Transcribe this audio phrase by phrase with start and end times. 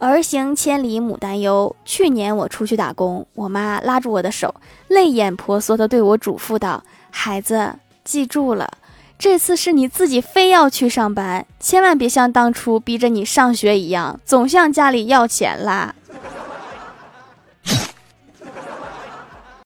[0.00, 1.76] 儿行千里母担忧。
[1.84, 4.54] 去年我出去打工，我妈拉住我的手，
[4.88, 8.68] 泪眼婆娑地对我嘱咐道：孩子，记住了，
[9.18, 15.94] 这次是你自己非要去上班，千万别像当初逼着你上学一样，总向家里要钱啦。